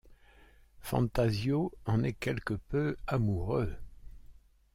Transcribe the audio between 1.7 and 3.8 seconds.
en est quelque peu amoureux.